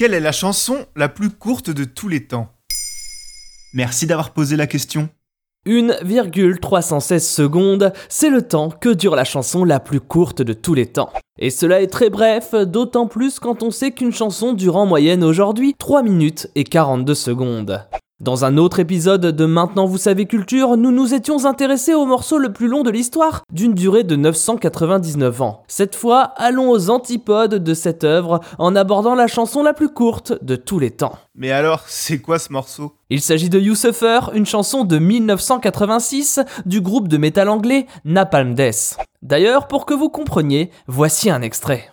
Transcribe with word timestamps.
Quelle 0.00 0.14
est 0.14 0.20
la 0.20 0.32
chanson 0.32 0.86
la 0.96 1.10
plus 1.10 1.28
courte 1.28 1.68
de 1.68 1.84
tous 1.84 2.08
les 2.08 2.24
temps? 2.24 2.48
Merci 3.74 4.06
d'avoir 4.06 4.32
posé 4.32 4.56
la 4.56 4.66
question. 4.66 5.10
1,316 5.66 7.28
secondes, 7.28 7.92
c'est 8.08 8.30
le 8.30 8.40
temps 8.40 8.70
que 8.70 8.88
dure 8.88 9.14
la 9.14 9.24
chanson 9.24 9.62
la 9.62 9.78
plus 9.78 10.00
courte 10.00 10.40
de 10.40 10.54
tous 10.54 10.72
les 10.72 10.86
temps. 10.86 11.12
Et 11.38 11.50
cela 11.50 11.82
est 11.82 11.88
très 11.88 12.08
bref, 12.08 12.54
d'autant 12.54 13.08
plus 13.08 13.38
quand 13.38 13.62
on 13.62 13.70
sait 13.70 13.90
qu'une 13.90 14.10
chanson 14.10 14.54
dure 14.54 14.76
en 14.76 14.86
moyenne 14.86 15.22
aujourd'hui 15.22 15.74
3 15.78 16.02
minutes 16.02 16.48
et 16.54 16.64
42 16.64 17.14
secondes. 17.14 17.86
Dans 18.20 18.44
un 18.44 18.58
autre 18.58 18.80
épisode 18.80 19.24
de 19.24 19.46
Maintenant 19.46 19.86
vous 19.86 19.96
savez 19.96 20.26
culture, 20.26 20.76
nous 20.76 20.90
nous 20.90 21.14
étions 21.14 21.46
intéressés 21.46 21.94
au 21.94 22.04
morceau 22.04 22.36
le 22.36 22.52
plus 22.52 22.68
long 22.68 22.82
de 22.82 22.90
l'histoire, 22.90 23.44
d'une 23.50 23.72
durée 23.72 24.04
de 24.04 24.14
999 24.14 25.40
ans. 25.40 25.62
Cette 25.68 25.96
fois, 25.96 26.34
allons 26.36 26.70
aux 26.70 26.90
antipodes 26.90 27.54
de 27.54 27.72
cette 27.72 28.04
œuvre 28.04 28.40
en 28.58 28.76
abordant 28.76 29.14
la 29.14 29.26
chanson 29.26 29.62
la 29.62 29.72
plus 29.72 29.88
courte 29.88 30.34
de 30.44 30.54
tous 30.54 30.78
les 30.78 30.90
temps. 30.90 31.14
Mais 31.34 31.50
alors, 31.50 31.84
c'est 31.86 32.18
quoi 32.18 32.38
ce 32.38 32.52
morceau? 32.52 32.92
Il 33.08 33.22
s'agit 33.22 33.48
de 33.48 33.58
You 33.58 33.74
Suffer, 33.74 34.20
une 34.34 34.44
chanson 34.44 34.84
de 34.84 34.98
1986 34.98 36.40
du 36.66 36.82
groupe 36.82 37.08
de 37.08 37.16
métal 37.16 37.48
anglais 37.48 37.86
Napalm 38.04 38.54
Death. 38.54 38.98
D'ailleurs, 39.22 39.66
pour 39.66 39.86
que 39.86 39.94
vous 39.94 40.10
compreniez, 40.10 40.70
voici 40.86 41.30
un 41.30 41.40
extrait. 41.40 41.88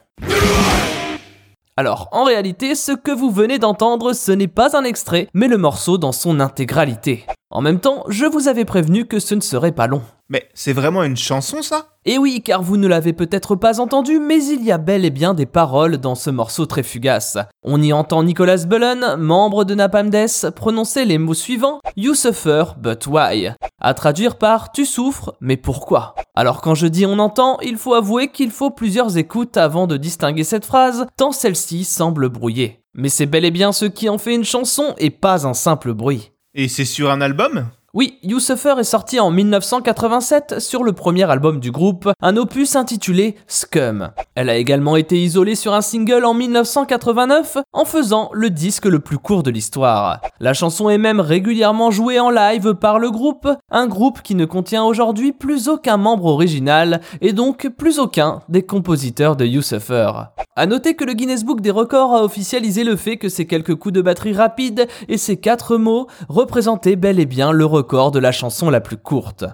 Alors, 1.80 2.10
en 2.12 2.24
réalité, 2.24 2.74
ce 2.74 2.92
que 2.92 3.12
vous 3.12 3.30
venez 3.30 3.60
d'entendre, 3.60 4.14
ce 4.14 4.32
n'est 4.32 4.48
pas 4.48 4.76
un 4.76 4.84
extrait, 4.84 5.28
mais 5.36 5.48
le 5.48 5.60
morceau 5.60 6.00
dans 6.00 6.12
son 6.12 6.40
intégralité. 6.40 7.24
En 7.50 7.62
même 7.62 7.80
temps, 7.80 8.04
je 8.10 8.26
vous 8.26 8.50
avais 8.50 8.66
prévenu 8.66 9.06
que 9.06 9.20
ce 9.20 9.34
ne 9.34 9.42
serait 9.42 9.72
pas 9.72 9.88
long. 9.88 10.02
Mais 10.30 10.50
c'est 10.54 10.74
vraiment 10.74 11.04
une 11.04 11.16
chanson 11.16 11.62
ça? 11.62 11.88
Et 12.04 12.18
oui, 12.18 12.42
car 12.44 12.62
vous 12.62 12.76
ne 12.76 12.88
l'avez 12.88 13.14
peut-être 13.14 13.56
pas 13.56 13.80
entendu, 13.80 14.20
mais 14.20 14.44
il 14.44 14.66
y 14.66 14.72
a 14.74 14.78
bel 14.78 15.06
et 15.06 15.10
bien 15.10 15.34
des 15.34 15.46
paroles 15.46 15.98
dans 15.98 16.16
ce 16.16 16.30
morceau 16.30 16.66
très 16.66 16.84
fugace. 16.84 17.38
On 17.64 17.82
y 17.82 17.94
entend 17.94 18.24
Nicolas 18.24 18.66
Bullen, 18.66 19.16
membre 19.16 19.64
de 19.64 19.76
Napalm 19.76 20.10
Death, 20.10 20.50
prononcer 20.56 21.06
les 21.06 21.18
mots 21.18 21.34
suivants 21.34 21.80
You 21.96 22.16
suffer, 22.16 22.64
but 22.78 23.08
why? 23.08 23.52
À 23.80 23.94
traduire 23.94 24.38
par 24.38 24.74
Tu 24.74 24.86
souffres, 24.86 25.36
mais 25.40 25.56
pourquoi? 25.56 26.16
Alors 26.36 26.60
quand 26.62 26.76
je 26.76 26.88
dis 26.88 27.06
on 27.06 27.20
entend, 27.20 27.60
il 27.62 27.78
faut 27.78 27.94
avouer 27.94 28.28
qu'il 28.28 28.52
faut 28.52 28.72
plusieurs 28.72 29.18
écoutes 29.18 29.56
avant 29.56 29.88
de 29.88 29.96
distinguer 29.96 30.44
cette 30.44 30.66
phrase, 30.66 31.06
tant 31.16 31.32
celle-ci 31.32 31.86
semble 31.86 32.28
brouillée. 32.28 32.84
Mais 32.94 33.10
c'est 33.10 33.26
bel 33.26 33.46
et 33.46 33.52
bien 33.52 33.72
ce 33.72 33.86
qui 33.86 34.10
en 34.10 34.18
fait 34.18 34.36
une 34.36 34.44
chanson 34.44 34.94
et 34.98 35.12
pas 35.12 35.48
un 35.48 35.54
simple 35.54 35.94
bruit. 35.94 36.32
Et 36.60 36.68
c'est 36.70 36.86
sur 36.86 37.12
un 37.12 37.22
album 37.22 37.68
Oui, 37.94 38.18
You 38.24 38.40
est 38.40 38.84
sorti 38.84 39.20
en 39.20 39.30
1987 39.30 40.60
sur 40.60 40.84
le 40.84 40.92
premier 40.92 41.30
album 41.30 41.60
du 41.60 41.70
groupe, 41.70 42.12
un 42.20 42.36
opus 42.36 42.76
intitulé 42.76 43.36
Scum. 43.46 44.10
Elle 44.34 44.50
a 44.50 44.58
également 44.58 44.96
été 44.96 45.22
isolée 45.22 45.54
sur 45.54 45.76
un 45.76 45.82
single 45.82 46.26
en 46.26 46.34
1989 46.34 47.60
en 47.74 47.86
faisant 47.86 48.32
le 48.34 48.50
disque 48.50 48.88
le 48.88 48.98
plus 48.98 49.20
court 49.20 49.44
de 49.44 49.52
l'histoire. 49.52 50.20
La 50.40 50.56
chanson 50.56 50.90
est 50.90 50.98
même 50.98 51.20
régulièrement 51.20 51.92
jouée 51.92 52.20
en 52.20 52.32
live 52.32 52.74
par 52.74 52.98
le 52.98 53.12
groupe, 53.12 53.48
un 53.70 53.86
groupe 53.86 54.24
qui 54.24 54.34
ne 54.34 54.46
contient 54.46 54.84
aujourd'hui 54.84 55.34
plus 55.34 55.68
aucun 55.68 55.98
membre 55.98 56.26
original 56.26 57.02
et 57.22 57.34
donc 57.34 57.70
plus 57.78 58.00
aucun 58.00 58.42
des 58.50 58.64
compositeurs 58.64 59.36
de 59.36 59.46
You. 59.46 59.62
A 60.60 60.66
noter 60.66 60.96
que 60.96 61.06
le 61.06 61.14
Guinness 61.14 61.44
Book 61.44 61.62
des 61.62 61.70
records 61.70 62.16
a 62.16 62.24
officialisé 62.24 62.84
le 62.84 62.96
fait 62.96 63.18
que 63.18 63.30
ces 63.30 63.46
quelques 63.46 63.76
coups 63.76 63.94
de 63.94 64.02
batterie 64.02 64.34
rapides 64.34 64.88
et 65.08 65.20
ces 65.20 65.38
quatre 65.38 65.78
mots 65.78 66.08
représentaient 66.30 66.96
bel 66.96 67.20
et 67.20 67.28
bien 67.28 67.52
le 67.52 67.64
record 67.64 68.10
de 68.10 68.18
la 68.18 68.32
chanson 68.32 68.72
la 68.72 68.82
plus 68.82 68.98
courte. 68.98 69.46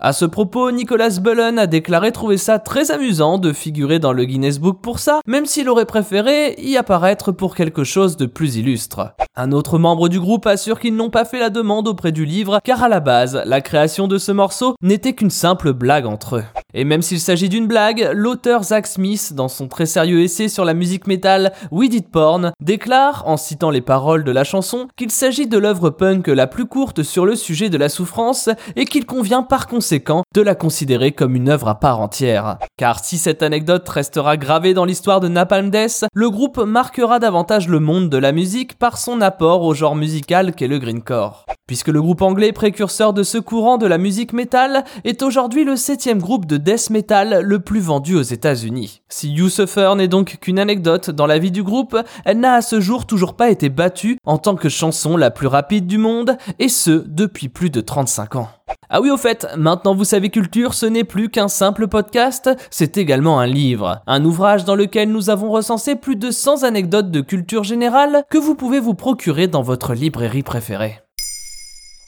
À 0.00 0.12
ce 0.12 0.24
propos, 0.24 0.70
Nicolas 0.70 1.18
Bullen 1.20 1.58
a 1.58 1.66
déclaré 1.66 2.12
trouver 2.12 2.36
ça 2.36 2.60
très 2.60 2.92
amusant 2.92 3.36
de 3.36 3.52
figurer 3.52 3.98
dans 3.98 4.12
le 4.12 4.26
Guinness 4.26 4.60
Book 4.60 4.78
pour 4.80 5.00
ça, 5.00 5.18
même 5.26 5.44
s'il 5.44 5.68
aurait 5.68 5.86
préféré 5.86 6.54
y 6.58 6.76
apparaître 6.76 7.32
pour 7.32 7.56
quelque 7.56 7.82
chose 7.82 8.16
de 8.16 8.26
plus 8.26 8.54
illustre. 8.58 9.16
Un 9.34 9.50
autre 9.50 9.76
membre 9.80 10.08
du 10.08 10.20
groupe 10.20 10.46
assure 10.46 10.78
qu'ils 10.78 10.94
n'ont 10.94 11.10
pas 11.10 11.24
fait 11.24 11.40
la 11.40 11.50
demande 11.50 11.88
auprès 11.88 12.12
du 12.12 12.24
livre, 12.24 12.60
car 12.62 12.84
à 12.84 12.88
la 12.88 13.00
base, 13.00 13.42
la 13.44 13.60
création 13.60 14.06
de 14.06 14.18
ce 14.18 14.30
morceau 14.30 14.76
n'était 14.82 15.14
qu'une 15.14 15.30
simple 15.30 15.72
blague 15.72 16.06
entre 16.06 16.36
eux. 16.36 16.44
Et 16.74 16.84
même 16.84 17.02
s'il 17.02 17.18
s'agit 17.18 17.48
d'une 17.48 17.66
blague, 17.66 18.10
l'auteur 18.14 18.62
Zach 18.62 18.86
Smith, 18.86 19.32
dans 19.34 19.48
son 19.48 19.68
très 19.68 19.86
sérieux 19.86 20.20
essai 20.20 20.48
sur 20.48 20.64
la 20.64 20.74
musique 20.74 21.06
métal 21.08 21.52
We 21.72 21.88
Did 21.88 22.08
Porn, 22.10 22.52
déclare, 22.60 23.24
en 23.26 23.36
citant 23.36 23.70
les 23.70 23.80
paroles 23.80 24.22
de 24.22 24.30
la 24.30 24.44
chanson, 24.44 24.86
qu'il 24.94 25.10
s'agit 25.10 25.46
de 25.46 25.58
l'œuvre 25.58 25.90
punk 25.90 26.28
la 26.28 26.46
plus 26.46 26.66
courte 26.66 27.02
sur 27.02 27.26
le 27.26 27.34
sujet 27.36 27.70
de 27.70 27.78
la 27.78 27.88
souffrance 27.88 28.48
et 28.76 28.84
qu'il 28.84 29.06
convient 29.06 29.42
par 29.42 29.66
conséquent 29.66 29.87
de 29.92 30.42
la 30.42 30.54
considérer 30.54 31.12
comme 31.12 31.36
une 31.36 31.48
œuvre 31.48 31.68
à 31.68 31.80
part 31.80 32.00
entière. 32.00 32.58
Car 32.76 33.04
si 33.04 33.18
cette 33.18 33.42
anecdote 33.42 33.88
restera 33.88 34.36
gravée 34.36 34.74
dans 34.74 34.84
l'histoire 34.84 35.20
de 35.20 35.28
Napalm 35.28 35.70
Death, 35.70 36.04
le 36.12 36.30
groupe 36.30 36.58
marquera 36.58 37.18
davantage 37.18 37.68
le 37.68 37.80
monde 37.80 38.10
de 38.10 38.18
la 38.18 38.32
musique 38.32 38.78
par 38.78 38.98
son 38.98 39.20
apport 39.20 39.62
au 39.62 39.74
genre 39.74 39.96
musical 39.96 40.54
qu'est 40.54 40.68
le 40.68 40.78
greencore. 40.78 41.46
Puisque 41.66 41.88
le 41.88 42.00
groupe 42.00 42.22
anglais 42.22 42.52
précurseur 42.52 43.12
de 43.12 43.22
ce 43.22 43.38
courant 43.38 43.78
de 43.78 43.86
la 43.86 43.98
musique 43.98 44.32
metal 44.32 44.84
est 45.04 45.22
aujourd'hui 45.22 45.64
le 45.64 45.76
septième 45.76 46.18
groupe 46.18 46.46
de 46.46 46.56
death 46.56 46.90
metal 46.90 47.40
le 47.42 47.58
plus 47.58 47.80
vendu 47.80 48.16
aux 48.16 48.22
États-Unis. 48.22 49.02
Si 49.08 49.30
You 49.30 49.48
Suffer 49.48 49.92
n'est 49.96 50.08
donc 50.08 50.38
qu'une 50.40 50.58
anecdote 50.58 51.10
dans 51.10 51.26
la 51.26 51.38
vie 51.38 51.50
du 51.50 51.62
groupe, 51.62 51.96
elle 52.24 52.40
n'a 52.40 52.54
à 52.54 52.62
ce 52.62 52.80
jour 52.80 53.06
toujours 53.06 53.34
pas 53.34 53.50
été 53.50 53.68
battue 53.68 54.18
en 54.24 54.38
tant 54.38 54.56
que 54.56 54.68
chanson 54.68 55.16
la 55.16 55.30
plus 55.30 55.46
rapide 55.46 55.86
du 55.86 55.98
monde, 55.98 56.36
et 56.58 56.68
ce 56.68 57.04
depuis 57.06 57.48
plus 57.48 57.70
de 57.70 57.80
35 57.80 58.36
ans. 58.36 58.48
Ah 58.90 59.02
oui, 59.02 59.10
au 59.10 59.18
fait, 59.18 59.46
maintenant 59.54 59.94
vous 59.94 60.04
savez 60.04 60.30
culture, 60.30 60.72
ce 60.72 60.86
n'est 60.86 61.04
plus 61.04 61.28
qu'un 61.28 61.48
simple 61.48 61.88
podcast, 61.88 62.48
c'est 62.70 62.96
également 62.96 63.38
un 63.38 63.46
livre. 63.46 64.00
Un 64.06 64.24
ouvrage 64.24 64.64
dans 64.64 64.74
lequel 64.74 65.10
nous 65.10 65.28
avons 65.28 65.50
recensé 65.50 65.94
plus 65.94 66.16
de 66.16 66.30
100 66.30 66.62
anecdotes 66.62 67.10
de 67.10 67.20
culture 67.20 67.64
générale 67.64 68.24
que 68.30 68.38
vous 68.38 68.54
pouvez 68.54 68.80
vous 68.80 68.94
procurer 68.94 69.46
dans 69.46 69.60
votre 69.60 69.92
librairie 69.92 70.42
préférée. 70.42 71.00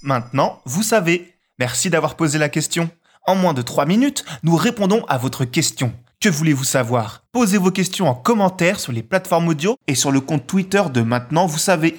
Maintenant, 0.02 0.60
vous 0.64 0.82
savez. 0.82 1.34
Merci 1.58 1.90
d'avoir 1.90 2.14
posé 2.14 2.38
la 2.38 2.48
question. 2.48 2.88
En 3.26 3.34
moins 3.34 3.52
de 3.52 3.60
3 3.60 3.84
minutes, 3.84 4.24
nous 4.42 4.56
répondons 4.56 5.04
à 5.06 5.18
votre 5.18 5.44
question. 5.44 5.92
Que 6.18 6.30
voulez-vous 6.30 6.64
savoir? 6.64 7.24
Posez 7.32 7.58
vos 7.58 7.70
questions 7.70 8.08
en 8.08 8.14
commentaire 8.14 8.80
sur 8.80 8.92
les 8.92 9.02
plateformes 9.02 9.48
audio 9.48 9.76
et 9.86 9.94
sur 9.94 10.10
le 10.12 10.20
compte 10.20 10.46
Twitter 10.46 10.82
de 10.90 11.02
Maintenant, 11.02 11.44
vous 11.44 11.58
savez. 11.58 11.98